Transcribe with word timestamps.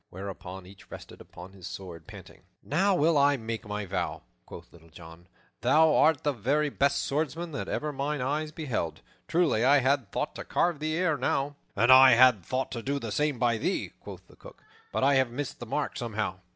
whereupon 0.09 0.65
each 0.65 0.89
rested 0.89 1.21
upon 1.21 1.53
his 1.53 1.67
sword, 1.67 2.07
panting. 2.07 2.41
"Now 2.63 2.95
will 2.95 3.19
I 3.19 3.37
make 3.37 3.67
my 3.67 3.85
vow," 3.85 4.23
quoth 4.47 4.73
Little 4.73 4.89
John, 4.89 5.27
"thou 5.61 5.93
art 5.93 6.23
the 6.23 6.33
very 6.33 6.69
best 6.69 7.03
swordsman 7.03 7.51
that 7.51 7.67
ever 7.67 7.93
mine 7.93 8.19
eyes 8.19 8.51
beheld. 8.51 9.01
Truly, 9.27 9.63
I 9.63 9.77
had 9.81 10.11
thought 10.11 10.33
to 10.37 10.43
carve 10.43 10.79
thee 10.79 10.95
ere 10.97 11.17
now." 11.17 11.55
"And 11.75 11.91
I 11.91 12.13
had 12.13 12.43
thought 12.43 12.71
to 12.71 12.81
do 12.81 12.97
the 12.97 13.11
same 13.11 13.37
by 13.37 13.59
thee," 13.59 13.89
quoth 13.99 14.25
the 14.25 14.35
Cook, 14.35 14.63
"but 14.91 15.03
I 15.03 15.13
have 15.13 15.29
missed 15.29 15.59
the 15.59 15.67
mark 15.67 15.95
somehow." 15.95 16.39